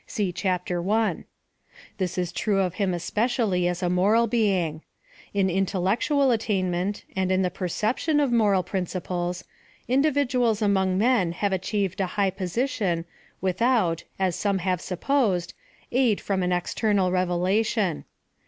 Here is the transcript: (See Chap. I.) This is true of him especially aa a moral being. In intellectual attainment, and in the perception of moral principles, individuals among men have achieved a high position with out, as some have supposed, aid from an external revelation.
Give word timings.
(See 0.07 0.31
Chap. 0.31 0.67
I.) 0.71 1.25
This 1.99 2.17
is 2.17 2.31
true 2.31 2.59
of 2.61 2.73
him 2.73 2.91
especially 2.95 3.69
aa 3.69 3.75
a 3.85 3.89
moral 3.91 4.25
being. 4.25 4.81
In 5.31 5.47
intellectual 5.47 6.31
attainment, 6.31 7.03
and 7.15 7.31
in 7.31 7.43
the 7.43 7.51
perception 7.51 8.19
of 8.19 8.31
moral 8.31 8.63
principles, 8.63 9.43
individuals 9.87 10.59
among 10.59 10.97
men 10.97 11.33
have 11.33 11.53
achieved 11.53 12.01
a 12.01 12.07
high 12.17 12.31
position 12.31 13.05
with 13.41 13.61
out, 13.61 14.03
as 14.17 14.35
some 14.35 14.57
have 14.57 14.81
supposed, 14.81 15.53
aid 15.91 16.19
from 16.19 16.41
an 16.41 16.51
external 16.51 17.11
revelation. 17.11 18.05